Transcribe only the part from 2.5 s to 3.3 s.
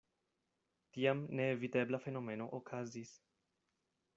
okazis.